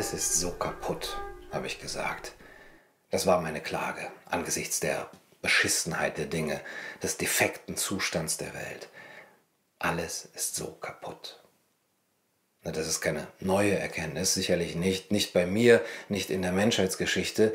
Alles 0.00 0.14
ist 0.14 0.40
so 0.40 0.52
kaputt, 0.52 1.20
habe 1.52 1.66
ich 1.66 1.78
gesagt. 1.78 2.32
Das 3.10 3.26
war 3.26 3.42
meine 3.42 3.60
Klage 3.60 4.10
angesichts 4.24 4.80
der 4.80 5.10
Beschissenheit 5.42 6.16
der 6.16 6.24
Dinge, 6.24 6.58
des 7.02 7.18
defekten 7.18 7.76
Zustands 7.76 8.38
der 8.38 8.54
Welt. 8.54 8.88
Alles 9.78 10.30
ist 10.34 10.56
so 10.56 10.68
kaputt. 10.68 11.42
Das 12.62 12.88
ist 12.88 13.02
keine 13.02 13.26
neue 13.40 13.78
Erkenntnis, 13.78 14.32
sicherlich 14.32 14.74
nicht, 14.74 15.12
nicht 15.12 15.34
bei 15.34 15.44
mir, 15.44 15.84
nicht 16.08 16.30
in 16.30 16.40
der 16.40 16.52
Menschheitsgeschichte, 16.52 17.52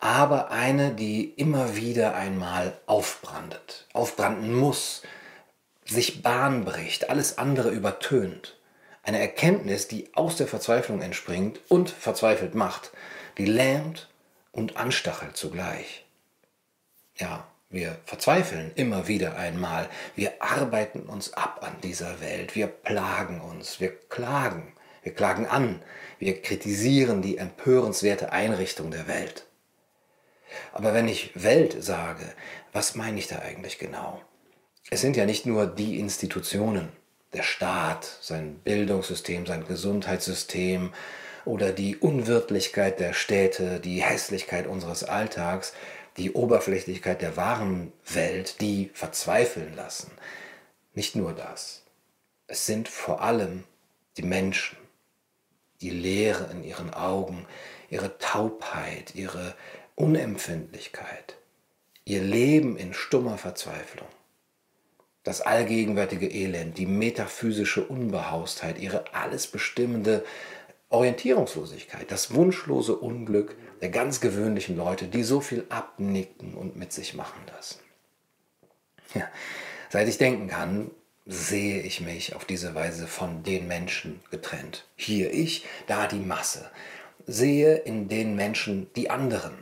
aber 0.00 0.50
eine, 0.50 0.94
die 0.94 1.28
immer 1.28 1.76
wieder 1.76 2.14
einmal 2.14 2.80
aufbrandet, 2.86 3.86
aufbranden 3.92 4.54
muss, 4.54 5.02
sich 5.84 6.22
Bahn 6.22 6.64
bricht, 6.64 7.10
alles 7.10 7.36
andere 7.36 7.68
übertönt. 7.68 8.56
Eine 9.02 9.20
Erkenntnis, 9.20 9.88
die 9.88 10.14
aus 10.14 10.36
der 10.36 10.46
Verzweiflung 10.46 11.02
entspringt 11.02 11.60
und 11.68 11.90
verzweifelt 11.90 12.54
macht, 12.54 12.92
die 13.36 13.46
lähmt 13.46 14.08
und 14.52 14.76
anstachelt 14.76 15.36
zugleich. 15.36 16.04
Ja, 17.16 17.46
wir 17.68 17.96
verzweifeln 18.04 18.70
immer 18.76 19.08
wieder 19.08 19.36
einmal. 19.36 19.88
Wir 20.14 20.40
arbeiten 20.40 21.00
uns 21.00 21.32
ab 21.32 21.60
an 21.62 21.80
dieser 21.82 22.20
Welt. 22.20 22.54
Wir 22.54 22.66
plagen 22.66 23.40
uns. 23.40 23.80
Wir 23.80 23.98
klagen. 24.08 24.74
Wir 25.02 25.14
klagen 25.14 25.46
an. 25.46 25.82
Wir 26.18 26.40
kritisieren 26.40 27.22
die 27.22 27.38
empörenswerte 27.38 28.30
Einrichtung 28.30 28.90
der 28.90 29.08
Welt. 29.08 29.46
Aber 30.72 30.94
wenn 30.94 31.08
ich 31.08 31.32
Welt 31.34 31.82
sage, 31.82 32.34
was 32.72 32.94
meine 32.94 33.18
ich 33.18 33.26
da 33.26 33.38
eigentlich 33.38 33.78
genau? 33.78 34.20
Es 34.90 35.00
sind 35.00 35.16
ja 35.16 35.24
nicht 35.24 35.46
nur 35.46 35.66
die 35.66 35.98
Institutionen, 35.98 36.92
der 37.32 37.42
Staat, 37.42 38.18
sein 38.20 38.56
Bildungssystem, 38.58 39.46
sein 39.46 39.66
Gesundheitssystem 39.66 40.92
oder 41.44 41.72
die 41.72 41.96
Unwirtlichkeit 41.96 43.00
der 43.00 43.14
Städte, 43.14 43.80
die 43.80 44.02
Hässlichkeit 44.02 44.66
unseres 44.66 45.04
Alltags, 45.04 45.72
die 46.16 46.32
Oberflächlichkeit 46.32 47.22
der 47.22 47.36
wahren 47.36 47.92
Welt, 48.06 48.60
die 48.60 48.90
verzweifeln 48.92 49.74
lassen. 49.74 50.10
Nicht 50.94 51.16
nur 51.16 51.32
das. 51.32 51.82
Es 52.46 52.66
sind 52.66 52.88
vor 52.88 53.22
allem 53.22 53.64
die 54.18 54.22
Menschen, 54.22 54.76
die 55.80 55.90
Leere 55.90 56.50
in 56.52 56.62
ihren 56.62 56.92
Augen, 56.92 57.46
ihre 57.88 58.18
Taubheit, 58.18 59.14
ihre 59.14 59.54
Unempfindlichkeit, 59.94 61.36
ihr 62.04 62.22
Leben 62.22 62.76
in 62.76 62.92
stummer 62.92 63.38
Verzweiflung, 63.38 64.08
das 65.24 65.40
allgegenwärtige 65.40 66.28
Elend, 66.28 66.78
die 66.78 66.86
metaphysische 66.86 67.84
Unbehaustheit, 67.84 68.78
ihre 68.78 69.14
alles 69.14 69.46
bestimmende 69.46 70.24
Orientierungslosigkeit, 70.88 72.10
das 72.10 72.34
wunschlose 72.34 72.96
Unglück 72.96 73.56
der 73.80 73.88
ganz 73.88 74.20
gewöhnlichen 74.20 74.76
Leute, 74.76 75.06
die 75.06 75.22
so 75.22 75.40
viel 75.40 75.64
abnicken 75.68 76.54
und 76.54 76.76
mit 76.76 76.92
sich 76.92 77.14
machen 77.14 77.40
lassen. 77.54 77.80
Ja, 79.14 79.28
seit 79.90 80.08
ich 80.08 80.18
denken 80.18 80.48
kann, 80.48 80.90
sehe 81.24 81.80
ich 81.82 82.00
mich 82.00 82.34
auf 82.34 82.44
diese 82.44 82.74
Weise 82.74 83.06
von 83.06 83.42
den 83.42 83.68
Menschen 83.68 84.20
getrennt. 84.30 84.86
Hier 84.96 85.32
ich, 85.32 85.64
da 85.86 86.06
die 86.06 86.18
Masse. 86.18 86.70
Sehe 87.26 87.76
in 87.76 88.08
den 88.08 88.34
Menschen 88.34 88.92
die 88.96 89.08
anderen, 89.08 89.54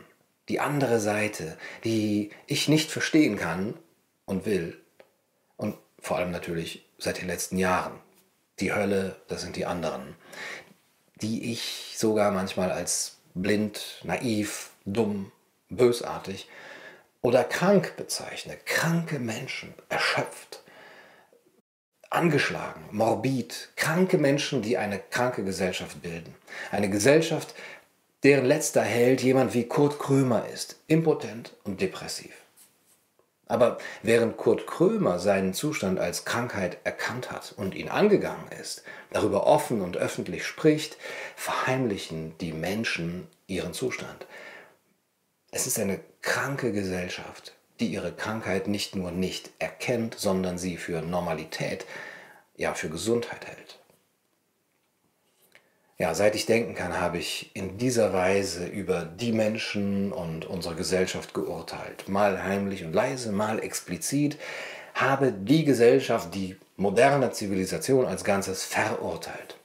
die 0.49 0.59
andere 0.59 0.99
Seite, 0.99 1.57
die 1.83 2.31
ich 2.47 2.67
nicht 2.67 2.89
verstehen 2.89 3.37
kann 3.37 3.75
und 4.25 4.45
will. 4.45 4.80
Vor 6.01 6.17
allem 6.17 6.31
natürlich 6.31 6.85
seit 6.97 7.21
den 7.21 7.27
letzten 7.27 7.57
Jahren. 7.57 7.99
Die 8.59 8.73
Hölle, 8.73 9.15
das 9.27 9.41
sind 9.41 9.55
die 9.55 9.65
anderen 9.65 10.15
die 11.21 11.51
ich 11.51 11.93
sogar 11.97 12.31
manchmal 12.31 12.71
als 12.71 13.17
blind, 13.33 14.01
naiv, 14.03 14.71
dumm, 14.85 15.31
bösartig 15.69 16.49
oder 17.21 17.43
krank 17.43 17.95
bezeichne. 17.95 18.57
Kranke 18.65 19.19
Menschen, 19.19 19.73
erschöpft, 19.89 20.61
angeschlagen, 22.09 22.83
morbid, 22.91 23.69
kranke 23.75 24.17
Menschen, 24.17 24.61
die 24.61 24.77
eine 24.77 24.99
kranke 24.99 25.43
Gesellschaft 25.43 26.01
bilden. 26.01 26.35
Eine 26.71 26.89
Gesellschaft, 26.89 27.53
deren 28.23 28.45
letzter 28.45 28.81
Held 28.81 29.21
jemand 29.21 29.53
wie 29.53 29.67
Kurt 29.67 29.99
Krömer 29.99 30.47
ist, 30.47 30.77
impotent 30.87 31.53
und 31.63 31.81
depressiv. 31.81 32.40
Aber 33.51 33.79
während 34.01 34.37
Kurt 34.37 34.65
Krömer 34.65 35.19
seinen 35.19 35.53
Zustand 35.53 35.99
als 35.99 36.23
Krankheit 36.23 36.77
erkannt 36.85 37.31
hat 37.31 37.53
und 37.57 37.75
ihn 37.75 37.89
angegangen 37.89 38.47
ist, 38.61 38.85
darüber 39.09 39.45
offen 39.45 39.81
und 39.81 39.97
öffentlich 39.97 40.45
spricht, 40.45 40.95
verheimlichen 41.35 42.37
die 42.37 42.53
Menschen 42.53 43.27
ihren 43.47 43.73
Zustand. 43.73 44.25
Es 45.51 45.67
ist 45.67 45.77
eine 45.79 45.99
kranke 46.21 46.71
Gesellschaft, 46.71 47.53
die 47.81 47.87
ihre 47.87 48.13
Krankheit 48.13 48.69
nicht 48.69 48.95
nur 48.95 49.11
nicht 49.11 49.49
erkennt, 49.59 50.15
sondern 50.17 50.57
sie 50.57 50.77
für 50.77 51.01
Normalität, 51.01 51.85
ja 52.55 52.73
für 52.73 52.87
Gesundheit 52.87 53.47
hält. 53.47 53.80
Ja, 56.01 56.15
seit 56.15 56.35
ich 56.35 56.47
denken 56.47 56.73
kann, 56.73 56.99
habe 56.99 57.19
ich 57.19 57.51
in 57.53 57.77
dieser 57.77 58.11
Weise 58.11 58.65
über 58.65 59.05
die 59.05 59.31
Menschen 59.31 60.11
und 60.11 60.45
unsere 60.45 60.73
Gesellschaft 60.73 61.35
geurteilt. 61.35 62.09
Mal 62.09 62.43
heimlich 62.43 62.83
und 62.83 62.91
leise, 62.91 63.31
mal 63.31 63.59
explizit, 63.59 64.39
habe 64.95 65.31
die 65.31 65.63
Gesellschaft, 65.63 66.33
die 66.33 66.55
moderne 66.75 67.31
Zivilisation 67.33 68.07
als 68.07 68.23
Ganzes 68.23 68.63
verurteilt. 68.63 69.57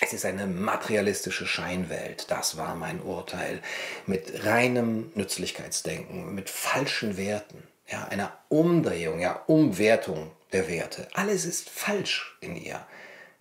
Es 0.00 0.12
ist 0.12 0.24
eine 0.24 0.48
materialistische 0.48 1.46
Scheinwelt, 1.46 2.28
das 2.28 2.56
war 2.56 2.74
mein 2.74 3.00
Urteil, 3.00 3.60
mit 4.04 4.44
reinem 4.44 5.12
Nützlichkeitsdenken, 5.14 6.34
mit 6.34 6.50
falschen 6.50 7.16
Werten, 7.16 7.62
ja, 7.86 8.08
einer 8.08 8.36
Umdrehung, 8.48 9.20
ja, 9.20 9.40
Umwertung 9.46 10.32
der 10.52 10.66
Werte. 10.66 11.06
Alles 11.14 11.44
ist 11.44 11.70
falsch 11.70 12.36
in 12.40 12.56
ihr 12.56 12.84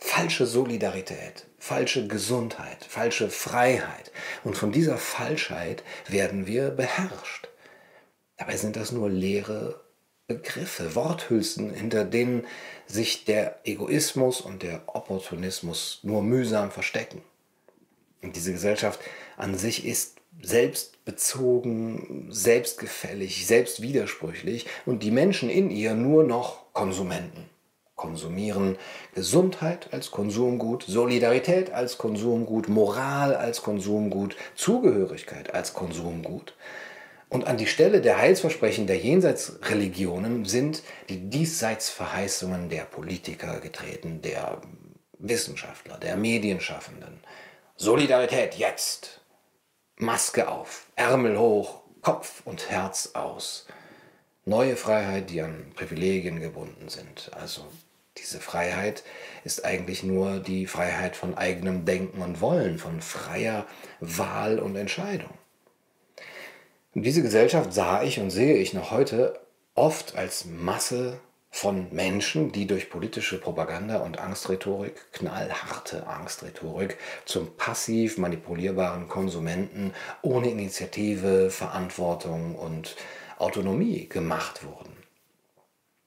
falsche 0.02 0.48
Solidarität, 0.48 1.46
falsche 1.60 2.08
Gesundheit, 2.08 2.84
falsche 2.84 3.30
Freiheit. 3.30 4.12
Und 4.44 4.58
von 4.58 4.72
dieser 4.74 4.98
Falschheit 4.98 5.84
werden 6.08 6.48
wir 6.48 6.72
beherrscht. 6.72 7.48
Dabei 8.36 8.58
sind 8.58 8.76
das 8.76 8.92
nur 8.92 9.10
leere 9.10 9.80
Begriffe, 10.28 10.96
Worthülsen, 10.96 11.72
hinter 11.74 12.04
denen 12.04 12.48
sich 12.88 13.26
der 13.26 13.60
Egoismus 13.64 14.42
und 14.42 14.64
der 14.64 14.82
Opportunismus 14.88 16.00
nur 16.02 16.24
mühsam 16.24 16.72
verstecken. 16.72 17.22
Und 18.24 18.36
diese 18.36 18.52
Gesellschaft 18.54 19.00
an 19.38 19.56
sich 19.58 19.86
ist 19.86 20.18
selbstbezogen, 20.42 22.28
selbstgefällig, 22.32 23.46
selbstwidersprüchlich 23.46 24.66
und 24.86 25.04
die 25.04 25.12
Menschen 25.12 25.50
in 25.50 25.70
ihr 25.70 25.94
nur 25.94 26.24
noch 26.24 26.74
Konsumenten 26.74 27.51
konsumieren. 28.02 28.78
Gesundheit 29.14 29.94
als 29.94 30.10
Konsumgut, 30.10 30.84
Solidarität 30.88 31.72
als 31.72 32.00
Konsumgut, 32.00 32.68
Moral 32.68 33.36
als 33.36 33.62
Konsumgut, 33.62 34.36
Zugehörigkeit 34.56 35.54
als 35.54 35.74
Konsumgut. 35.74 36.56
Und 37.30 37.46
an 37.48 37.58
die 37.58 37.68
Stelle 37.68 38.02
der 38.02 38.18
Heilsversprechen 38.18 38.88
der 38.88 38.98
Jenseitsreligionen 38.98 40.46
sind 40.46 40.84
die 41.10 41.30
Diesseitsverheißungen 41.30 42.68
der 42.70 42.84
Politiker 42.84 43.60
getreten, 43.62 44.22
der 44.22 44.62
Wissenschaftler, 45.20 45.98
der 45.98 46.18
Medienschaffenden. 46.18 47.22
Solidarität 47.78 48.56
jetzt. 48.56 49.22
Maske 49.98 50.50
auf, 50.50 50.88
Ärmel 50.96 51.38
hoch, 51.38 51.82
Kopf 52.02 52.42
und 52.46 52.70
Herz 52.72 53.12
aus. 53.14 53.68
Neue 54.46 54.76
Freiheit, 54.76 55.30
die 55.30 55.42
an 55.42 55.72
Privilegien 55.76 56.40
gebunden 56.40 56.90
sind. 56.90 57.30
Also 57.40 57.62
diese 58.18 58.40
Freiheit 58.40 59.04
ist 59.44 59.64
eigentlich 59.66 60.04
nur 60.04 60.40
die 60.40 60.68
Freiheit 60.68 61.16
von 61.16 61.38
eigenem 61.38 61.86
Denken 61.86 62.22
und 62.22 62.42
Wollen, 62.42 62.78
von 62.78 63.02
freier 63.02 63.66
Wahl 64.00 64.60
und 64.60 64.76
Entscheidung. 64.76 65.34
Und 66.94 67.04
diese 67.04 67.22
Gesellschaft 67.22 67.74
sah 67.74 68.04
ich 68.04 68.20
und 68.20 68.30
sehe 68.32 68.56
ich 68.56 68.74
noch 68.74 68.92
heute 68.92 69.40
oft 69.76 70.16
als 70.18 70.46
Masse 70.46 71.20
von 71.50 71.88
Menschen, 71.94 72.52
die 72.52 72.68
durch 72.68 72.90
politische 72.90 73.40
Propaganda 73.40 73.98
und 73.98 74.20
Angstrhetorik, 74.20 75.12
knallharte 75.12 76.08
Angstrhetorik, 76.08 76.98
zum 77.26 77.56
passiv 77.58 78.18
manipulierbaren 78.18 79.08
Konsumenten 79.08 79.94
ohne 80.22 80.50
Initiative, 80.50 81.50
Verantwortung 81.50 82.56
und 82.56 82.96
Autonomie 83.38 84.08
gemacht 84.08 84.64
wurden. 84.64 84.91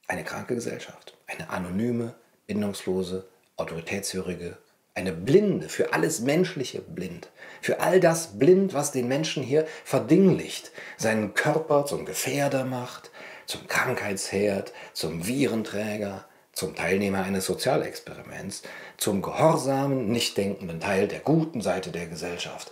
Eine 0.07 0.23
kranke 0.23 0.55
Gesellschaft 0.55 1.15
eine 1.27 1.49
anonyme, 1.49 2.15
bindungslose, 2.47 3.25
autoritätshörige, 3.57 4.57
eine 4.93 5.11
Blinde, 5.11 5.69
für 5.69 5.93
alles 5.93 6.21
Menschliche 6.21 6.81
blind, 6.81 7.29
für 7.61 7.81
all 7.81 7.99
das 7.99 8.39
blind, 8.39 8.73
was 8.73 8.91
den 8.91 9.07
Menschen 9.07 9.43
hier 9.43 9.67
verdinglicht, 9.83 10.71
seinen 10.97 11.33
Körper 11.33 11.85
zum 11.85 12.05
Gefährder 12.05 12.63
macht, 12.63 13.11
zum 13.45 13.67
Krankheitsherd, 13.67 14.73
zum 14.93 15.27
Virenträger, 15.27 16.25
zum 16.53 16.75
Teilnehmer 16.75 17.23
eines 17.23 17.45
Sozialexperiments, 17.45 18.63
zum 18.97 19.21
gehorsamen, 19.21 20.09
nicht 20.09 20.37
denkenden 20.37 20.79
Teil 20.79 21.07
der 21.07 21.19
guten 21.19 21.61
Seite 21.61 21.91
der 21.91 22.05
Gesellschaft, 22.05 22.71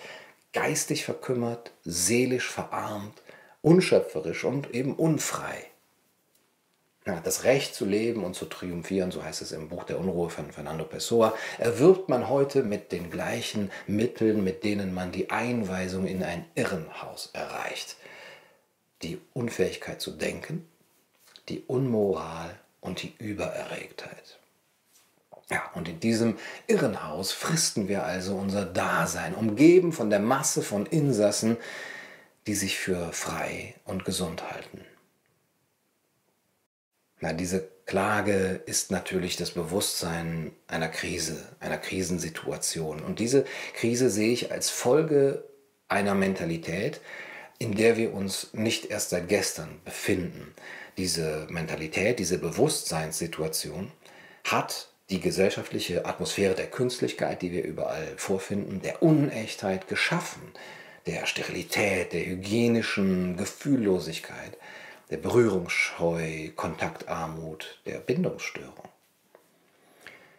geistig 0.53 1.03
verkümmert, 1.03 1.71
seelisch 1.83 2.49
verarmt, 2.49 3.21
unschöpferisch 3.61 4.45
und 4.45 4.73
eben 4.73 4.95
unfrei. 4.95 5.72
Ja, 7.05 7.19
das 7.19 7.43
Recht 7.43 7.75
zu 7.75 7.83
leben 7.83 8.23
und 8.23 8.33
zu 8.33 8.45
triumphieren, 8.45 9.11
so 9.11 9.23
heißt 9.23 9.41
es 9.41 9.51
im 9.51 9.67
Buch 9.67 9.83
der 9.83 9.99
Unruhe 9.99 10.29
von 10.29 10.51
Fernando 10.51 10.85
Pessoa, 10.85 11.35
erwirbt 11.57 12.07
man 12.07 12.29
heute 12.29 12.63
mit 12.63 12.93
den 12.93 13.09
gleichen 13.09 13.71
Mitteln, 13.87 14.41
mit 14.43 14.63
denen 14.63 14.93
man 14.93 15.11
die 15.11 15.29
Einweisung 15.29 16.07
in 16.07 16.23
ein 16.23 16.45
Irrenhaus 16.55 17.29
erreicht. 17.33 17.97
Die 19.01 19.19
Unfähigkeit 19.33 19.99
zu 19.99 20.11
denken, 20.11 20.65
die 21.49 21.63
Unmoral 21.67 22.57
und 22.79 23.03
die 23.03 23.13
Übererregtheit. 23.17 24.39
Ja, 25.49 25.69
und 25.75 25.89
in 25.89 25.99
diesem 25.99 26.37
Irrenhaus 26.67 27.33
fristen 27.33 27.89
wir 27.89 28.05
also 28.05 28.35
unser 28.35 28.65
Dasein, 28.65 29.35
umgeben 29.35 29.91
von 29.91 30.09
der 30.09 30.19
Masse 30.19 30.61
von 30.61 30.85
Insassen, 30.85 31.57
die 32.47 32.55
sich 32.55 32.77
für 32.77 33.11
frei 33.11 33.75
und 33.83 34.05
gesund 34.05 34.49
halten. 34.49 34.85
Na, 37.23 37.31
diese 37.31 37.69
Klage 37.85 38.59
ist 38.65 38.91
natürlich 38.91 39.37
das 39.37 39.51
Bewusstsein 39.51 40.51
einer 40.67 40.89
Krise, 40.89 41.41
einer 41.61 41.77
Krisensituation. 41.77 42.99
Und 42.99 43.19
diese 43.19 43.45
Krise 43.75 44.09
sehe 44.09 44.33
ich 44.33 44.51
als 44.51 44.69
Folge 44.69 45.45
einer 45.87 46.15
Mentalität, 46.15 46.99
in 47.59 47.75
der 47.77 47.95
wir 47.95 48.13
uns 48.13 48.49
nicht 48.51 48.87
erst 48.91 49.11
seit 49.11 49.29
gestern 49.29 49.79
befinden. 49.85 50.53
Diese 50.97 51.47
Mentalität, 51.49 52.19
diese 52.19 52.39
Bewusstseinssituation 52.39 53.89
hat 54.43 54.89
die 55.09 55.21
gesellschaftliche 55.21 56.05
Atmosphäre 56.05 56.55
der 56.55 56.67
Künstlichkeit, 56.67 57.41
die 57.41 57.53
wir 57.53 57.63
überall 57.63 58.17
vorfinden, 58.17 58.81
der 58.81 59.01
Unechtheit 59.01 59.87
geschaffen, 59.87 60.41
der 61.05 61.25
Sterilität, 61.25 62.11
der 62.11 62.25
hygienischen 62.25 63.37
Gefühllosigkeit 63.37 64.57
der 65.09 65.17
Berührungsscheu, 65.17 66.49
Kontaktarmut, 66.55 67.79
der 67.85 67.99
Bindungsstörung. 67.99 68.89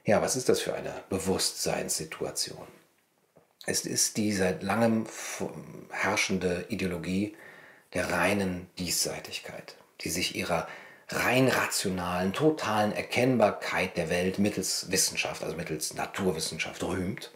Ja, 0.05 0.20
was 0.20 0.37
ist 0.37 0.49
das 0.49 0.61
für 0.61 0.75
eine 0.75 0.93
Bewusstseinssituation? 1.08 2.66
Es 3.66 3.87
ist 3.87 4.16
die 4.19 4.32
seit 4.32 4.62
langem 4.62 5.06
herrschende 5.90 6.66
Ideologie 6.69 7.34
der 7.94 8.11
reinen 8.11 8.69
Diesseitigkeit, 8.78 9.76
die 10.02 10.11
sich 10.11 10.37
ihrer 10.37 10.69
rein 11.08 11.49
rationalen, 11.49 12.32
totalen 12.32 12.93
Erkennbarkeit 12.93 13.96
der 13.96 14.10
Welt 14.10 14.38
mittels 14.38 14.90
Wissenschaft, 14.90 15.43
also 15.43 15.56
mittels 15.56 15.94
Naturwissenschaft 15.94 16.82
rühmt 16.82 17.32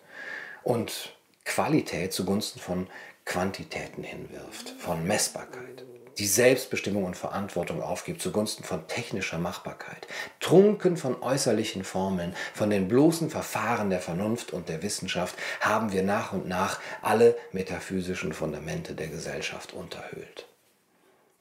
und 0.63 1.17
Qualität 1.45 2.13
zugunsten 2.13 2.61
von 2.61 2.89
Quantitäten 3.25 4.03
hinwirft, 4.03 4.71
von 4.79 5.07
Messbarkeit 5.07 5.85
die 6.19 6.27
Selbstbestimmung 6.27 7.05
und 7.05 7.17
Verantwortung 7.17 7.81
aufgibt 7.81 8.21
zugunsten 8.21 8.65
von 8.65 8.87
technischer 8.89 9.39
Machbarkeit, 9.39 10.07
trunken 10.41 10.97
von 10.97 11.23
äußerlichen 11.23 11.85
Formeln, 11.85 12.35
von 12.55 12.71
den 12.71 12.89
bloßen 12.89 13.31
Verfahren 13.31 13.91
der 13.91 14.01
Vernunft 14.01 14.53
und 14.53 14.69
der 14.69 14.83
Wissenschaft, 14.83 15.37
haben 15.61 15.93
wir 15.93 16.03
nach 16.03 16.33
und 16.33 16.49
nach 16.49 16.81
alle 17.03 17.37
metaphysischen 17.53 18.33
Fundamente 18.33 18.95
der 18.95 19.09
Gesellschaft 19.09 19.73
unterhöhlt. 19.73 20.47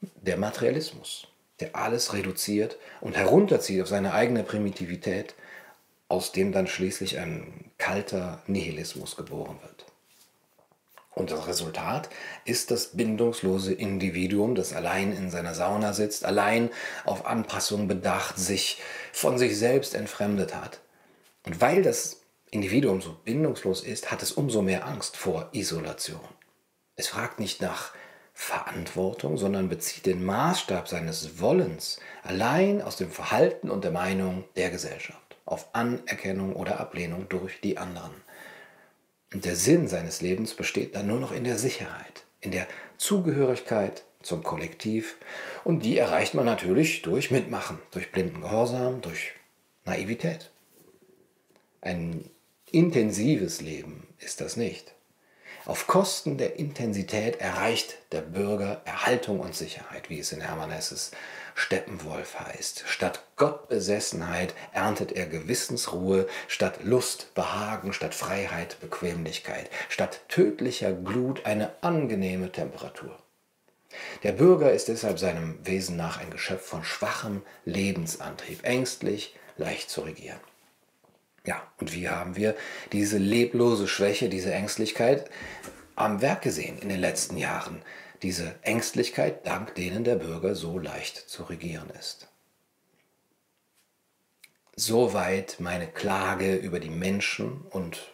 Der 0.00 0.36
Materialismus, 0.36 1.26
der 1.58 1.74
alles 1.74 2.12
reduziert 2.12 2.76
und 3.00 3.16
herunterzieht 3.16 3.82
auf 3.82 3.88
seine 3.88 4.14
eigene 4.14 4.44
Primitivität, 4.44 5.34
aus 6.08 6.32
dem 6.32 6.52
dann 6.52 6.68
schließlich 6.68 7.18
ein 7.18 7.70
kalter 7.78 8.42
Nihilismus 8.46 9.16
geboren 9.16 9.58
wird. 9.62 9.86
Und 11.18 11.32
das 11.32 11.48
Resultat 11.48 12.08
ist 12.44 12.70
das 12.70 12.96
bindungslose 12.96 13.74
Individuum, 13.74 14.54
das 14.54 14.72
allein 14.72 15.12
in 15.12 15.30
seiner 15.30 15.52
Sauna 15.52 15.92
sitzt, 15.92 16.24
allein 16.24 16.70
auf 17.04 17.26
Anpassung 17.26 17.88
bedacht, 17.88 18.38
sich 18.38 18.80
von 19.12 19.36
sich 19.36 19.58
selbst 19.58 19.96
entfremdet 19.96 20.54
hat. 20.54 20.78
Und 21.44 21.60
weil 21.60 21.82
das 21.82 22.20
Individuum 22.52 23.02
so 23.02 23.16
bindungslos 23.24 23.82
ist, 23.82 24.12
hat 24.12 24.22
es 24.22 24.30
umso 24.30 24.62
mehr 24.62 24.86
Angst 24.86 25.16
vor 25.16 25.48
Isolation. 25.52 26.20
Es 26.94 27.08
fragt 27.08 27.40
nicht 27.40 27.60
nach 27.60 27.92
Verantwortung, 28.32 29.36
sondern 29.36 29.68
bezieht 29.68 30.06
den 30.06 30.24
Maßstab 30.24 30.86
seines 30.86 31.40
Wollens 31.40 31.98
allein 32.22 32.80
aus 32.80 32.96
dem 32.96 33.10
Verhalten 33.10 33.70
und 33.70 33.82
der 33.82 33.90
Meinung 33.90 34.44
der 34.54 34.70
Gesellschaft, 34.70 35.36
auf 35.44 35.74
Anerkennung 35.74 36.54
oder 36.54 36.78
Ablehnung 36.78 37.28
durch 37.28 37.60
die 37.60 37.76
anderen. 37.76 38.12
Und 39.32 39.44
der 39.44 39.56
Sinn 39.56 39.88
seines 39.88 40.20
Lebens 40.20 40.54
besteht 40.54 40.94
dann 40.94 41.06
nur 41.06 41.20
noch 41.20 41.32
in 41.32 41.44
der 41.44 41.58
Sicherheit, 41.58 42.24
in 42.40 42.50
der 42.50 42.66
Zugehörigkeit 42.96 44.04
zum 44.22 44.42
Kollektiv. 44.42 45.16
Und 45.64 45.84
die 45.84 45.98
erreicht 45.98 46.34
man 46.34 46.46
natürlich 46.46 47.02
durch 47.02 47.30
Mitmachen, 47.30 47.78
durch 47.90 48.10
blinden 48.10 48.40
Gehorsam, 48.40 49.00
durch 49.00 49.32
Naivität. 49.84 50.50
Ein 51.80 52.28
intensives 52.70 53.60
Leben 53.60 54.06
ist 54.18 54.40
das 54.40 54.56
nicht. 54.56 54.94
Auf 55.64 55.86
Kosten 55.86 56.38
der 56.38 56.56
Intensität 56.56 57.40
erreicht 57.40 57.98
der 58.12 58.22
Bürger 58.22 58.80
Erhaltung 58.86 59.40
und 59.40 59.54
Sicherheit, 59.54 60.08
wie 60.08 60.18
es 60.18 60.32
in 60.32 60.40
Hermann 60.40 60.70
Hesses 60.70 61.10
Steppenwolf 61.58 62.38
heißt. 62.38 62.84
Statt 62.86 63.24
Gottbesessenheit 63.34 64.54
erntet 64.72 65.10
er 65.10 65.26
Gewissensruhe, 65.26 66.28
statt 66.46 66.84
Lust 66.84 67.34
Behagen, 67.34 67.92
statt 67.92 68.14
Freiheit 68.14 68.78
Bequemlichkeit, 68.80 69.68
statt 69.88 70.20
tödlicher 70.28 70.92
Glut 70.92 71.46
eine 71.46 71.72
angenehme 71.80 72.52
Temperatur. 72.52 73.18
Der 74.22 74.32
Bürger 74.32 74.72
ist 74.72 74.86
deshalb 74.86 75.18
seinem 75.18 75.58
Wesen 75.66 75.96
nach 75.96 76.20
ein 76.20 76.30
Geschöpf 76.30 76.64
von 76.64 76.84
schwachem 76.84 77.42
Lebensantrieb, 77.64 78.64
ängstlich, 78.64 79.34
leicht 79.56 79.90
zu 79.90 80.02
regieren. 80.02 80.40
Ja, 81.44 81.60
und 81.80 81.92
wie 81.92 82.08
haben 82.08 82.36
wir 82.36 82.54
diese 82.92 83.18
leblose 83.18 83.88
Schwäche, 83.88 84.28
diese 84.28 84.52
Ängstlichkeit 84.52 85.28
am 86.00 86.20
Werk 86.20 86.42
gesehen 86.42 86.78
in 86.78 86.88
den 86.88 87.00
letzten 87.00 87.36
Jahren? 87.36 87.82
Diese 88.22 88.54
Ängstlichkeit, 88.62 89.46
dank 89.46 89.74
denen 89.74 90.04
der 90.04 90.16
Bürger 90.16 90.54
so 90.54 90.78
leicht 90.78 91.16
zu 91.16 91.44
regieren 91.44 91.90
ist. 91.98 92.28
Soweit 94.74 95.56
meine 95.58 95.86
Klage 95.86 96.56
über 96.56 96.80
die 96.80 96.90
Menschen 96.90 97.62
und 97.70 98.12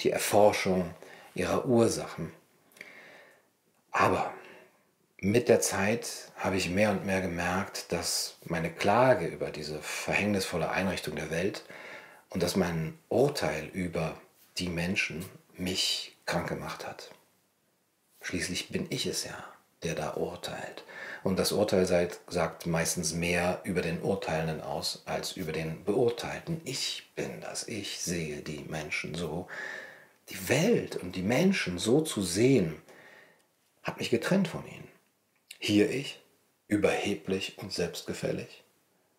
die 0.00 0.10
Erforschung 0.10 0.94
ihrer 1.34 1.66
Ursachen. 1.66 2.32
Aber 3.90 4.32
mit 5.18 5.48
der 5.48 5.60
Zeit 5.60 6.32
habe 6.36 6.56
ich 6.56 6.68
mehr 6.68 6.90
und 6.90 7.06
mehr 7.06 7.20
gemerkt, 7.20 7.92
dass 7.92 8.36
meine 8.44 8.70
Klage 8.70 9.26
über 9.26 9.50
diese 9.50 9.80
verhängnisvolle 9.80 10.70
Einrichtung 10.70 11.14
der 11.14 11.30
Welt 11.30 11.62
und 12.30 12.42
dass 12.42 12.56
mein 12.56 12.98
Urteil 13.08 13.66
über 13.72 14.16
die 14.58 14.68
Menschen 14.68 15.24
mich 15.56 16.16
krank 16.32 16.48
gemacht 16.48 16.86
hat. 16.86 17.10
Schließlich 18.22 18.70
bin 18.70 18.86
ich 18.88 19.04
es 19.04 19.24
ja, 19.24 19.36
der 19.82 19.94
da 19.94 20.14
urteilt. 20.14 20.82
Und 21.22 21.38
das 21.38 21.52
Urteil 21.52 21.86
sagt 21.86 22.66
meistens 22.66 23.12
mehr 23.12 23.60
über 23.64 23.82
den 23.82 24.00
Urteilenden 24.00 24.62
aus 24.62 25.02
als 25.04 25.32
über 25.32 25.52
den 25.52 25.84
Beurteilten. 25.84 26.62
Ich 26.64 27.12
bin 27.16 27.42
das, 27.42 27.68
ich 27.68 28.00
sehe 28.00 28.40
die 28.40 28.60
Menschen 28.60 29.14
so. 29.14 29.46
Die 30.30 30.48
Welt 30.48 30.96
und 30.96 31.16
die 31.16 31.22
Menschen 31.22 31.78
so 31.78 32.00
zu 32.00 32.22
sehen, 32.22 32.80
hat 33.82 33.98
mich 33.98 34.08
getrennt 34.08 34.48
von 34.48 34.66
ihnen. 34.66 34.88
Hier 35.58 35.90
ich, 35.90 36.18
überheblich 36.66 37.58
und 37.58 37.74
selbstgefällig. 37.74 38.64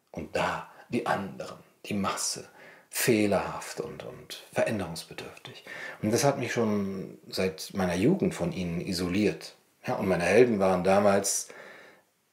Und 0.10 0.36
da 0.36 0.72
die 0.90 1.06
anderen, 1.06 1.60
die 1.86 1.94
Masse, 1.94 2.50
fehlerhaft 2.96 3.82
und, 3.82 4.04
und 4.04 4.44
veränderungsbedürftig. 4.54 5.66
Und 6.04 6.14
das 6.14 6.24
hat 6.24 6.38
mich 6.38 6.54
schon 6.54 7.18
seit 7.28 7.72
meiner 7.74 7.96
Jugend 7.96 8.36
von 8.36 8.52
ihnen 8.52 8.80
isoliert. 8.80 9.56
Ja, 9.86 9.96
und 9.96 10.08
meine 10.08 10.26
Helden 10.26 10.60
waren 10.60 10.84
damals 10.84 11.48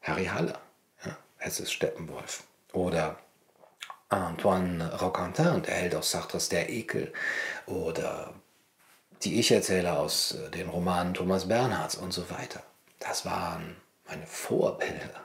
Harry 0.02 0.26
Haller, 0.26 0.60
ja, 1.04 1.16
Hesses 1.38 1.72
Steppenwolf, 1.72 2.44
oder 2.74 3.18
Antoine 4.10 5.00
Roquentin, 5.00 5.62
der 5.62 5.74
Held 5.74 5.94
aus 5.94 6.10
Sartres 6.10 6.50
Der 6.50 6.68
Ekel, 6.68 7.10
oder 7.64 8.34
die 9.22 9.40
Ich-Erzähler 9.40 9.98
aus 9.98 10.32
äh, 10.32 10.50
den 10.50 10.68
Romanen 10.68 11.14
Thomas 11.14 11.48
Bernhards 11.48 11.94
und 11.94 12.12
so 12.12 12.28
weiter. 12.28 12.62
Das 12.98 13.24
waren 13.24 13.76
meine 14.06 14.26
Vorbilder, 14.26 15.22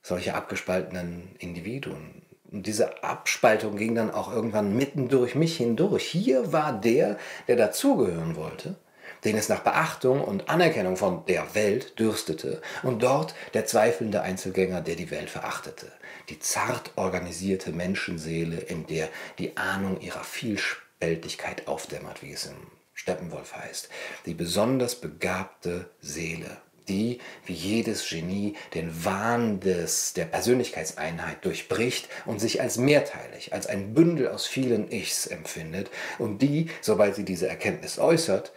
solche 0.00 0.34
abgespaltenen 0.34 1.36
Individuen, 1.38 2.22
und 2.50 2.66
diese 2.66 3.02
Abspaltung 3.04 3.76
ging 3.76 3.94
dann 3.94 4.10
auch 4.10 4.32
irgendwann 4.32 4.74
mitten 4.74 5.08
durch 5.08 5.34
mich 5.34 5.56
hindurch. 5.56 6.04
Hier 6.04 6.52
war 6.52 6.72
der, 6.72 7.18
der 7.46 7.56
dazugehören 7.56 8.36
wollte, 8.36 8.76
den 9.24 9.36
es 9.36 9.48
nach 9.48 9.60
Beachtung 9.60 10.22
und 10.22 10.48
Anerkennung 10.48 10.96
von 10.96 11.24
der 11.26 11.54
Welt 11.54 11.98
dürstete 11.98 12.62
und 12.82 13.02
dort 13.02 13.34
der 13.52 13.66
zweifelnde 13.66 14.22
Einzelgänger, 14.22 14.80
der 14.80 14.96
die 14.96 15.10
Welt 15.10 15.28
verachtete. 15.28 15.92
Die 16.30 16.38
zart 16.38 16.92
organisierte 16.96 17.72
Menschenseele, 17.72 18.56
in 18.56 18.86
der 18.86 19.08
die 19.38 19.56
Ahnung 19.56 20.00
ihrer 20.00 20.24
Vielspältigkeit 20.24 21.68
aufdämmert, 21.68 22.22
wie 22.22 22.32
es 22.32 22.46
im 22.46 22.56
Steppenwolf 22.94 23.54
heißt. 23.54 23.88
Die 24.26 24.34
besonders 24.34 24.94
begabte 24.94 25.90
Seele, 26.00 26.58
die, 26.88 27.20
wie 27.44 27.52
jedes 27.52 28.08
Genie, 28.08 28.56
den 28.74 29.04
Wahn 29.04 29.60
des, 29.60 30.12
der 30.14 30.24
Persönlichkeitseinheit 30.24 31.44
durchbricht 31.44 32.08
und 32.26 32.40
sich 32.40 32.60
als 32.60 32.78
mehrteilig, 32.78 33.52
als 33.52 33.66
ein 33.66 33.94
Bündel 33.94 34.28
aus 34.28 34.46
vielen 34.46 34.90
Ichs 34.90 35.26
empfindet 35.26 35.90
und 36.18 36.42
die, 36.42 36.70
sobald 36.80 37.14
sie 37.14 37.24
diese 37.24 37.48
Erkenntnis 37.48 37.98
äußert, 37.98 38.52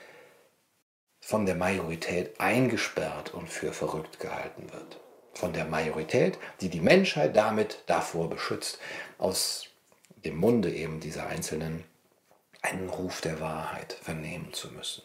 von 1.20 1.46
der 1.46 1.56
Majorität 1.56 2.40
eingesperrt 2.40 3.34
und 3.34 3.50
für 3.50 3.74
verrückt 3.74 4.20
gehalten 4.20 4.72
wird. 4.72 5.00
Von 5.34 5.54
der 5.54 5.66
Majorität, 5.66 6.38
die 6.60 6.70
die 6.70 6.82
Menschheit 6.82 7.36
damit 7.36 7.84
davor 7.86 8.30
beschützt, 8.30 8.80
aus 9.18 9.68
dem 10.26 10.36
Munde 10.36 10.72
eben 10.72 11.00
dieser 11.00 11.28
Einzelnen 11.28 11.86
einen 12.62 12.90
Ruf 12.90 13.22
der 13.22 13.40
Wahrheit 13.40 13.94
vernehmen 13.94 14.54
zu 14.54 14.72
müssen. 14.72 15.04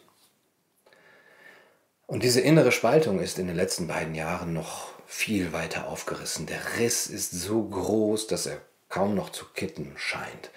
Und 2.07 2.23
diese 2.23 2.39
innere 2.39 2.71
Spaltung 2.71 3.19
ist 3.19 3.37
in 3.37 3.47
den 3.47 3.57
letzten 3.57 3.87
beiden 3.87 4.15
Jahren 4.15 4.53
noch 4.53 4.93
viel 5.05 5.51
weiter 5.51 5.87
aufgerissen. 5.89 6.45
Der 6.45 6.79
Riss 6.79 7.07
ist 7.07 7.31
so 7.31 7.61
groß, 7.61 8.27
dass 8.27 8.45
er 8.45 8.61
kaum 8.87 9.13
noch 9.13 9.29
zu 9.29 9.43
kitten 9.53 9.91
scheint. 9.97 10.49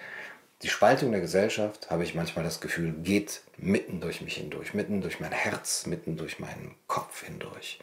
Die 0.61 0.69
Spaltung 0.69 1.11
der 1.11 1.19
Gesellschaft, 1.19 1.89
habe 1.89 2.05
ich 2.05 2.15
manchmal 2.15 2.45
das 2.45 2.61
Gefühl, 2.61 2.93
geht 2.93 3.41
mitten 3.57 3.99
durch 3.99 4.21
mich 4.21 4.35
hindurch, 4.35 4.73
mitten 4.73 5.01
durch 5.01 5.19
mein 5.19 5.33
Herz, 5.33 5.85
mitten 5.87 6.15
durch 6.15 6.39
meinen 6.39 6.75
Kopf 6.87 7.25
hindurch. 7.25 7.79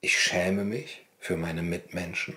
Ich 0.00 0.18
schäme 0.18 0.64
mich 0.64 1.06
für 1.20 1.36
meine 1.36 1.62
Mitmenschen 1.62 2.36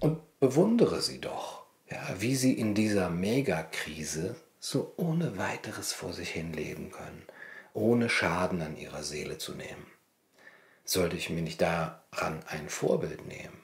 und 0.00 0.20
bewundere 0.38 1.00
sie 1.00 1.18
doch, 1.18 1.64
ja, 1.90 2.14
wie 2.18 2.36
sie 2.36 2.52
in 2.52 2.74
dieser 2.74 3.08
Megakrise 3.08 4.36
so 4.58 4.92
ohne 4.98 5.38
weiteres 5.38 5.94
vor 5.94 6.12
sich 6.12 6.28
hin 6.28 6.52
leben 6.52 6.90
können 6.90 7.22
ohne 7.74 8.08
Schaden 8.08 8.62
an 8.62 8.76
ihrer 8.76 9.02
Seele 9.02 9.38
zu 9.38 9.54
nehmen? 9.54 9.86
Sollte 10.84 11.16
ich 11.16 11.30
mir 11.30 11.42
nicht 11.42 11.60
daran 11.60 12.42
ein 12.46 12.68
Vorbild 12.68 13.26
nehmen? 13.26 13.62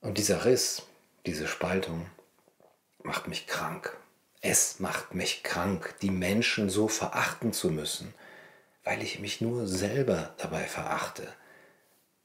Und 0.00 0.18
dieser 0.18 0.44
Riss, 0.44 0.82
diese 1.26 1.46
Spaltung 1.46 2.06
macht 3.02 3.28
mich 3.28 3.46
krank. 3.46 3.96
Es 4.40 4.80
macht 4.80 5.14
mich 5.14 5.42
krank, 5.42 5.94
die 6.02 6.10
Menschen 6.10 6.70
so 6.70 6.88
verachten 6.88 7.52
zu 7.52 7.70
müssen, 7.70 8.14
weil 8.84 9.02
ich 9.02 9.20
mich 9.20 9.40
nur 9.40 9.66
selber 9.68 10.34
dabei 10.38 10.64
verachte. 10.64 11.28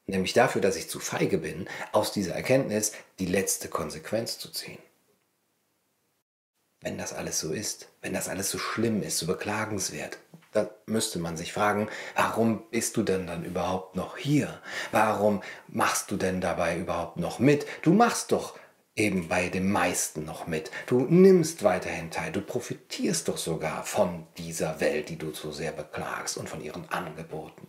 Nämlich 0.07 0.33
dafür, 0.33 0.61
dass 0.61 0.77
ich 0.77 0.89
zu 0.89 0.99
feige 0.99 1.37
bin, 1.37 1.69
aus 1.91 2.11
dieser 2.11 2.33
Erkenntnis 2.33 2.93
die 3.19 3.25
letzte 3.25 3.67
Konsequenz 3.67 4.39
zu 4.39 4.49
ziehen 4.49 4.79
wenn 6.81 6.97
das 6.97 7.13
alles 7.13 7.39
so 7.39 7.51
ist, 7.51 7.89
wenn 8.01 8.13
das 8.13 8.29
alles 8.29 8.49
so 8.49 8.57
schlimm 8.57 9.01
ist, 9.01 9.17
so 9.17 9.27
beklagenswert, 9.27 10.19
da 10.53 10.69
müsste 10.85 11.19
man 11.19 11.37
sich 11.37 11.53
fragen, 11.53 11.87
warum 12.15 12.63
bist 12.71 12.97
du 12.97 13.03
denn 13.03 13.27
dann 13.27 13.43
überhaupt 13.45 13.95
noch 13.95 14.17
hier? 14.17 14.61
Warum 14.91 15.43
machst 15.67 16.09
du 16.11 16.17
denn 16.17 16.41
dabei 16.41 16.77
überhaupt 16.77 17.17
noch 17.17 17.39
mit? 17.39 17.65
Du 17.81 17.93
machst 17.93 18.31
doch 18.31 18.57
eben 18.95 19.27
bei 19.27 19.49
den 19.49 19.71
meisten 19.71 20.25
noch 20.25 20.47
mit. 20.47 20.71
Du 20.87 21.01
nimmst 21.01 21.63
weiterhin 21.63 22.09
teil, 22.09 22.31
du 22.31 22.41
profitierst 22.41 23.27
doch 23.27 23.37
sogar 23.37 23.83
von 23.83 24.25
dieser 24.37 24.79
Welt, 24.79 25.09
die 25.09 25.17
du 25.17 25.33
so 25.33 25.51
sehr 25.51 25.71
beklagst 25.71 26.37
und 26.37 26.49
von 26.49 26.61
ihren 26.63 26.89
Angeboten. 26.89 27.67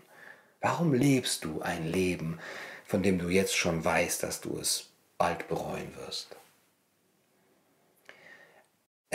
Warum 0.60 0.94
lebst 0.94 1.44
du 1.44 1.60
ein 1.60 1.86
Leben, 1.86 2.38
von 2.86 3.02
dem 3.02 3.18
du 3.18 3.28
jetzt 3.28 3.54
schon 3.54 3.84
weißt, 3.84 4.22
dass 4.22 4.40
du 4.40 4.58
es 4.58 4.86
bald 5.18 5.46
bereuen 5.48 5.94
wirst? 5.96 6.37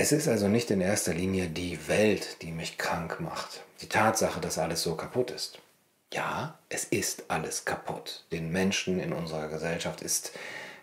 Es 0.04 0.12
ist 0.12 0.28
also 0.28 0.50
nicht 0.50 0.70
in 0.70 0.82
erster 0.82 1.14
Linie 1.14 1.48
die 1.48 1.88
Welt, 1.88 2.42
die 2.42 2.52
mich 2.52 2.78
krank 2.78 3.22
macht. 3.22 3.64
Die 3.80 3.88
Tatsache, 3.88 4.42
dass 4.42 4.58
alles 4.58 4.84
so 4.84 4.96
kaputt 4.96 5.32
ist. 5.32 5.60
Ja, 6.12 6.60
es 6.68 6.84
ist 6.84 7.24
alles 7.30 7.64
kaputt. 7.64 8.26
Den 8.30 8.52
Menschen 8.52 9.00
in 9.00 9.14
unserer 9.14 9.48
Gesellschaft 9.48 10.02
ist 10.02 10.34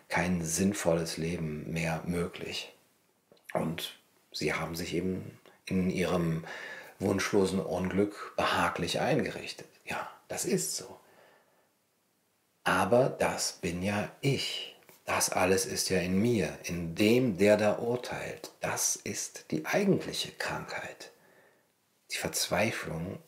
kein 0.08 0.42
sinnvolles 0.42 1.18
Leben 1.18 1.70
mehr 1.70 2.00
möglich. 2.06 2.72
Und 3.52 3.98
sie 4.32 4.54
haben 4.54 4.74
sich 4.74 4.94
eben 4.94 5.38
in 5.66 5.90
ihrem 5.90 6.46
wunschlosen 6.98 7.60
Unglück 7.60 8.32
behaglich 8.38 9.00
eingerichtet. 9.00 9.68
Ja, 9.84 10.08
das 10.28 10.46
ist 10.46 10.78
so. 10.78 10.98
Aber 12.64 13.10
das 13.10 13.52
bin 13.52 13.82
ja 13.82 14.10
ich. 14.22 14.78
Das 15.04 15.30
alles 15.30 15.66
ist 15.66 15.88
ja 15.88 15.99
in 15.99 16.21
mir, 16.21 16.57
in 16.64 16.95
dem, 16.95 17.37
der 17.37 17.57
da 17.57 17.78
urteilt. 17.78 18.52
Das 18.61 18.97
ist 18.97 19.50
die 19.50 19.66
eigentliche 19.66 20.30
Krankheit. 20.33 21.11
Die 22.11 22.16
Verzweiflung 22.16 23.19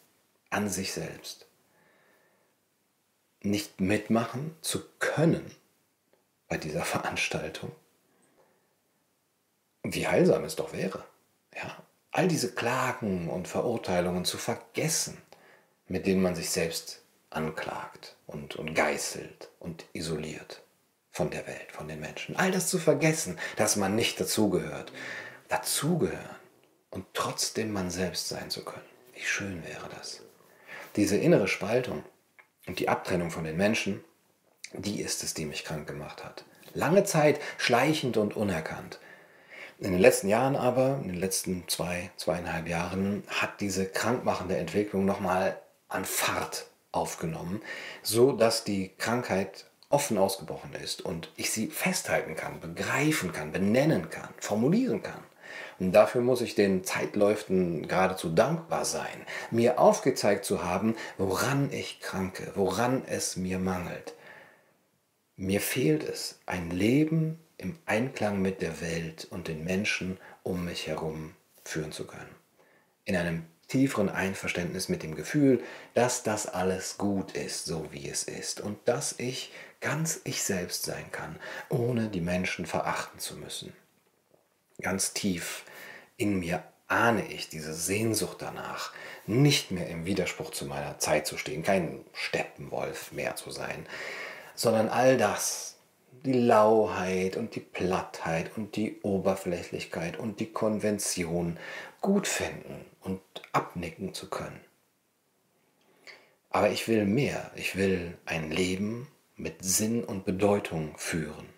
an 0.50 0.69
sich 0.69 0.93
selbst. 0.93 1.47
Nicht 3.41 3.81
mitmachen 3.81 4.57
zu 4.61 4.85
können 4.99 5.50
bei 6.49 6.57
dieser 6.57 6.85
Veranstaltung. 6.85 7.73
Wie 9.83 10.07
heilsam 10.07 10.45
es 10.45 10.55
doch 10.55 10.73
wäre. 10.73 11.05
Ja, 11.55 11.83
all 12.12 12.29
diese 12.29 12.55
Klagen 12.55 13.29
und 13.29 13.49
Verurteilungen 13.49 14.25
zu 14.25 14.38
vergessen, 14.38 15.21
mit 15.88 16.07
denen 16.07 16.23
man 16.23 16.37
sich 16.37 16.50
selbst 16.50 17.02
anklagt 17.31 18.17
und, 18.26 18.57
und 18.57 18.75
geißelt 18.75 19.50
und 19.59 19.85
isoliert 19.93 20.62
von 21.12 21.31
der 21.31 21.47
Welt, 21.47 21.71
von 21.71 21.87
den 21.87 22.00
Menschen. 22.00 22.37
All 22.37 22.50
das 22.50 22.69
zu 22.69 22.78
vergessen, 22.78 23.38
dass 23.57 23.76
man 23.76 23.95
nicht 23.95 24.19
dazugehört. 24.19 24.92
Dazugehören 25.49 26.37
und 26.90 27.07
trotzdem 27.12 27.73
man 27.73 27.90
selbst 27.90 28.28
sein 28.28 28.50
zu 28.50 28.64
können. 28.64 28.85
Wie 29.14 29.21
schön 29.21 29.62
wäre 29.64 29.88
das. 29.97 30.23
Diese 30.97 31.16
innere 31.16 31.49
Spaltung 31.49 32.02
und 32.66 32.78
die 32.78 32.88
Abtrennung 32.88 33.31
von 33.31 33.45
den 33.45 33.57
Menschen, 33.57 34.02
die 34.73 35.00
ist 35.00 35.23
es, 35.23 35.35
die 35.35 35.45
mich 35.45 35.64
krank 35.64 35.87
gemacht 35.87 36.25
hat. 36.25 36.45
Lange 36.75 37.04
Zeit 37.04 37.38
schleichend 37.59 38.16
und 38.16 38.35
unerkannt. 38.35 38.99
In 39.78 39.92
den 39.92 40.00
letzten 40.00 40.28
Jahren 40.28 40.57
aber, 40.57 41.00
in 41.02 41.09
den 41.09 41.21
letzten 41.21 41.64
zwei, 41.69 42.11
zweieinhalb 42.16 42.69
Jahren, 42.69 43.25
hat 43.28 43.61
diese 43.61 43.85
krankmachende 43.87 44.57
Entwicklung 44.57 45.04
nochmal 45.04 45.61
an 45.88 46.04
Fahrt 46.04 46.66
aufgenommen, 46.92 47.61
so 48.02 48.33
dass 48.33 48.64
die 48.64 48.92
Krankheit 48.97 49.66
offen 49.92 50.18
ausgebrochen 50.18 50.72
ist 50.82 51.02
und 51.02 51.30
ich 51.37 51.50
sie 51.50 51.68
festhalten 51.68 52.34
kann, 52.34 52.61
begreifen 52.61 53.32
kann, 53.32 53.52
benennen 53.52 54.11
kann, 54.11 54.28
formulieren 54.38 55.02
kann. 55.02 55.22
Und 55.78 55.92
dafür 55.92 56.20
muss 56.20 56.40
ich 56.40 56.54
den 56.54 56.84
Zeitläuften 56.84 57.87
geradezu 57.88 58.30
dankbar 58.30 58.84
sein, 58.84 59.26
mir 59.50 59.78
aufgezeigt 59.78 60.44
zu 60.44 60.64
haben, 60.64 60.96
woran 61.18 61.70
ich 61.72 62.00
kranke, 62.00 62.52
woran 62.54 63.02
es 63.06 63.37
mir 63.37 63.58
mangelt. 63.58 64.14
Mir 65.37 65.61
fehlt 65.61 66.04
es, 66.04 66.38
ein 66.46 66.70
Leben 66.70 67.38
im 67.58 67.78
Einklang 67.87 68.40
mit 68.40 68.62
der 68.62 68.80
Welt 68.80 69.26
und 69.30 69.49
den 69.49 69.64
Menschen 69.64 70.18
um 70.42 70.64
mich 70.64 70.87
herum 70.87 71.34
führen 71.64 71.92
zu 71.92 72.06
können. 72.06 72.34
In 73.04 73.16
einem 73.16 73.44
tieferen 73.68 74.08
Einverständnis 74.08 74.88
mit 74.88 75.02
dem 75.02 75.14
Gefühl, 75.14 75.62
dass 75.94 76.22
das 76.22 76.46
alles 76.46 76.99
gut 76.99 77.32
ist, 77.32 77.64
so 77.64 77.88
wie 77.90 78.08
es 78.08 78.25
ist 78.25 78.61
und 78.61 78.78
dass 78.84 79.14
ich 79.18 79.50
ganz 79.83 80.21
ich 80.25 80.43
selbst 80.43 80.85
sein 80.85 81.12
kann, 81.12 81.39
ohne 81.69 82.09
die 82.09 82.23
Menschen 82.23 82.65
verachten 82.65 83.19
zu 83.19 83.37
müssen. 83.37 83.75
Ganz 84.81 85.12
tief 85.12 85.65
in 86.17 86.39
mir 86.39 86.62
ahne 86.89 87.27
ich 87.27 87.49
diese 87.49 87.75
Sehnsucht 87.75 88.39
danach, 88.41 88.93
nicht 89.27 89.71
mehr 89.71 89.89
im 89.89 90.07
Widerspruch 90.07 90.51
zu 90.51 90.67
meiner 90.67 90.99
Zeit 90.99 91.27
zu 91.27 91.37
stehen, 91.37 91.62
kein 91.62 92.05
Steppenwolf 92.12 93.12
mehr 93.12 93.37
zu 93.37 93.51
sein, 93.51 93.87
sondern 94.55 94.89
all 94.89 95.17
das, 95.17 95.77
die 96.25 96.33
Lauheit 96.33 97.37
und 97.37 97.55
die 97.55 97.61
Plattheit 97.61 98.57
und 98.57 98.77
die 98.77 99.01
Oberflächlichkeit 99.03 100.17
und 100.19 100.39
die 100.39 100.53
Konvention 100.53 101.59
gut 102.01 102.29
finden 102.29 102.85
und 103.01 103.21
abnicken 103.53 104.15
zu 104.15 104.29
können. 104.29 104.61
Aber 106.51 106.71
ich 106.71 106.87
will 106.87 107.07
mehr. 107.07 107.51
Ich 107.57 107.77
will 107.77 108.19
ein 108.27 108.51
Leben 108.51 109.09
mit 109.37 109.65
Sinn 109.65 110.05
und 110.05 110.25
Bedeutung 110.25 110.97
führen. 110.97 111.49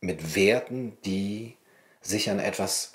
Mit 0.00 0.34
Werten, 0.34 0.96
die 1.04 1.56
sich 2.00 2.30
an 2.30 2.38
etwas 2.38 2.92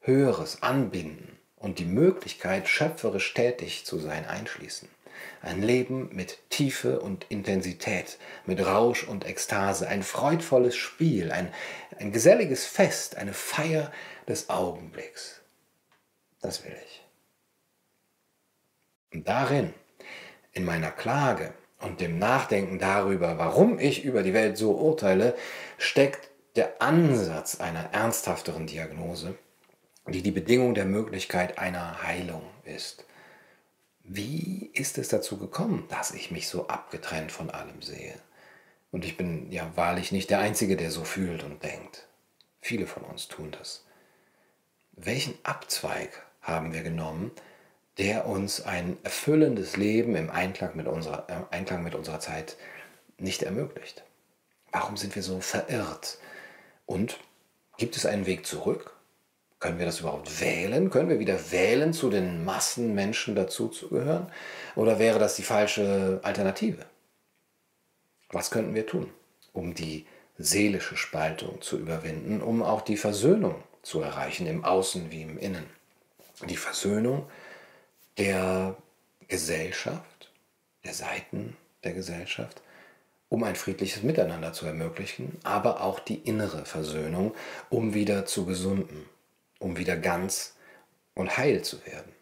Höheres 0.00 0.62
anbinden 0.62 1.38
und 1.56 1.78
die 1.78 1.84
Möglichkeit, 1.84 2.68
schöpferisch 2.68 3.32
tätig 3.34 3.84
zu 3.84 3.98
sein, 3.98 4.26
einschließen. 4.26 4.88
Ein 5.40 5.62
Leben 5.62 6.10
mit 6.12 6.38
Tiefe 6.50 7.00
und 7.00 7.26
Intensität, 7.30 8.18
mit 8.46 8.64
Rausch 8.64 9.04
und 9.04 9.26
Ekstase, 9.26 9.88
ein 9.88 10.02
freudvolles 10.02 10.76
Spiel, 10.76 11.32
ein, 11.32 11.52
ein 11.98 12.12
geselliges 12.12 12.66
Fest, 12.66 13.16
eine 13.16 13.32
Feier 13.32 13.92
des 14.28 14.50
Augenblicks. 14.50 15.40
Das 16.40 16.64
will 16.64 16.76
ich. 16.86 17.02
Und 19.12 19.28
darin, 19.28 19.72
in 20.52 20.64
meiner 20.64 20.90
Klage 20.90 21.54
und 21.84 22.00
dem 22.00 22.18
Nachdenken 22.18 22.78
darüber, 22.78 23.38
warum 23.38 23.78
ich 23.78 24.04
über 24.04 24.22
die 24.22 24.34
Welt 24.34 24.56
so 24.56 24.72
urteile, 24.72 25.34
steckt 25.78 26.30
der 26.56 26.80
Ansatz 26.80 27.60
einer 27.60 27.92
ernsthafteren 27.92 28.66
Diagnose, 28.66 29.36
die 30.08 30.22
die 30.22 30.30
Bedingung 30.30 30.74
der 30.74 30.84
Möglichkeit 30.84 31.58
einer 31.58 32.02
Heilung 32.02 32.42
ist. 32.64 33.04
Wie 34.02 34.70
ist 34.74 34.98
es 34.98 35.08
dazu 35.08 35.38
gekommen, 35.38 35.86
dass 35.88 36.10
ich 36.10 36.30
mich 36.30 36.48
so 36.48 36.68
abgetrennt 36.68 37.32
von 37.32 37.50
allem 37.50 37.80
sehe? 37.80 38.14
Und 38.90 39.04
ich 39.04 39.16
bin 39.16 39.50
ja 39.50 39.72
wahrlich 39.74 40.12
nicht 40.12 40.30
der 40.30 40.38
Einzige, 40.40 40.76
der 40.76 40.90
so 40.90 41.04
fühlt 41.04 41.42
und 41.42 41.62
denkt. 41.62 42.06
Viele 42.60 42.86
von 42.86 43.02
uns 43.02 43.28
tun 43.28 43.50
das. 43.58 43.84
Welchen 44.92 45.34
Abzweig 45.42 46.24
haben 46.40 46.72
wir 46.72 46.82
genommen, 46.82 47.32
der 47.98 48.26
uns 48.26 48.60
ein 48.60 48.96
erfüllendes 49.02 49.76
Leben 49.76 50.16
im 50.16 50.30
Einklang 50.30 50.76
mit 50.76 50.86
unserer, 50.86 51.26
äh, 51.28 51.54
Einklang 51.54 51.82
mit 51.82 51.94
unserer 51.94 52.20
Zeit 52.20 52.56
nicht 53.18 53.42
ermöglicht? 53.42 54.02
Warum 54.72 54.96
sind 54.96 55.14
wir 55.14 55.22
so 55.22 55.40
verirrt? 55.40 56.18
Und 56.86 57.18
gibt 57.76 57.96
es 57.96 58.06
einen 58.06 58.26
Weg 58.26 58.46
zurück? 58.46 58.92
Können 59.60 59.78
wir 59.78 59.86
das 59.86 60.00
überhaupt 60.00 60.40
wählen? 60.40 60.90
Können 60.90 61.08
wir 61.08 61.20
wieder 61.20 61.50
wählen, 61.52 61.92
zu 61.92 62.10
den 62.10 62.44
Massenmenschen 62.44 63.34
dazuzugehören? 63.34 64.30
Oder 64.74 64.98
wäre 64.98 65.18
das 65.18 65.36
die 65.36 65.42
falsche 65.42 66.20
Alternative? 66.22 66.84
Was 68.30 68.50
könnten 68.50 68.74
wir 68.74 68.86
tun, 68.86 69.10
um 69.52 69.74
die 69.74 70.06
seelische 70.36 70.96
Spaltung 70.96 71.62
zu 71.62 71.78
überwinden, 71.78 72.42
um 72.42 72.62
auch 72.62 72.82
die 72.82 72.96
Versöhnung 72.96 73.54
zu 73.82 74.00
erreichen, 74.00 74.46
im 74.46 74.64
Außen 74.64 75.10
wie 75.12 75.22
im 75.22 75.38
Innen? 75.38 75.66
Die 76.48 76.56
Versöhnung 76.56 77.26
der 78.18 78.76
Gesellschaft, 79.28 80.30
der 80.84 80.94
Seiten 80.94 81.56
der 81.82 81.92
Gesellschaft, 81.92 82.62
um 83.28 83.42
ein 83.42 83.56
friedliches 83.56 84.02
Miteinander 84.02 84.52
zu 84.52 84.66
ermöglichen, 84.66 85.38
aber 85.42 85.82
auch 85.82 85.98
die 85.98 86.16
innere 86.16 86.64
Versöhnung, 86.64 87.34
um 87.70 87.94
wieder 87.94 88.26
zu 88.26 88.46
gesunden, 88.46 89.08
um 89.58 89.76
wieder 89.76 89.96
ganz 89.96 90.54
und 91.14 91.36
heil 91.36 91.62
zu 91.62 91.84
werden. 91.86 92.12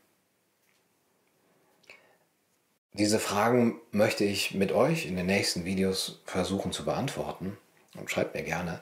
Diese 2.94 3.18
Fragen 3.18 3.80
möchte 3.90 4.24
ich 4.24 4.54
mit 4.54 4.70
euch 4.70 5.06
in 5.06 5.16
den 5.16 5.26
nächsten 5.26 5.64
Videos 5.64 6.20
versuchen 6.26 6.72
zu 6.72 6.84
beantworten. 6.84 7.56
Und 7.96 8.10
schreibt 8.10 8.34
mir 8.34 8.42
gerne, 8.42 8.80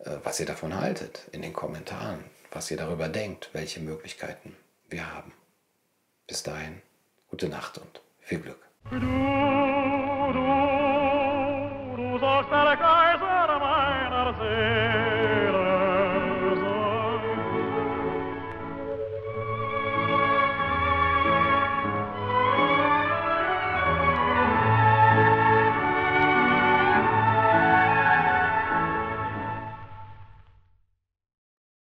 äh, 0.00 0.16
was 0.22 0.38
ihr 0.38 0.46
davon 0.46 0.74
haltet 0.76 1.22
in 1.32 1.42
den 1.42 1.52
Kommentaren, 1.52 2.24
was 2.50 2.70
ihr 2.70 2.76
darüber 2.76 3.08
denkt, 3.08 3.50
welche 3.52 3.80
Möglichkeiten 3.80 4.56
wir 4.88 5.12
haben. 5.12 5.32
Bis 6.26 6.42
dahin, 6.42 6.82
gute 7.28 7.48
Nacht 7.48 7.78
und 7.78 8.00
viel 8.20 8.40
Glück. 8.40 8.62
para 12.52 12.76
cá. 12.76 13.01